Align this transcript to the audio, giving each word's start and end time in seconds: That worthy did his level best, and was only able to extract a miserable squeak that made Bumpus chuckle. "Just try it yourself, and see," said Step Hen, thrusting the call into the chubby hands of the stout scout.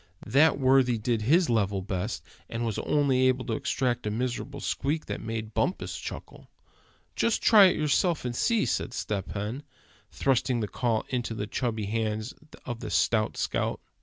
That 0.25 0.57
worthy 0.59 0.97
did 0.97 1.21
his 1.21 1.47
level 1.47 1.83
best, 1.83 2.23
and 2.49 2.65
was 2.65 2.79
only 2.79 3.27
able 3.27 3.45
to 3.45 3.53
extract 3.53 4.07
a 4.07 4.09
miserable 4.09 4.59
squeak 4.59 5.05
that 5.05 5.21
made 5.21 5.53
Bumpus 5.53 5.95
chuckle. 5.99 6.49
"Just 7.15 7.43
try 7.43 7.65
it 7.65 7.75
yourself, 7.75 8.25
and 8.25 8.35
see," 8.35 8.65
said 8.65 8.95
Step 8.95 9.33
Hen, 9.33 9.61
thrusting 10.11 10.59
the 10.59 10.67
call 10.67 11.05
into 11.09 11.35
the 11.35 11.45
chubby 11.45 11.85
hands 11.85 12.33
of 12.65 12.79
the 12.79 12.89
stout 12.89 13.37
scout. 13.37 13.79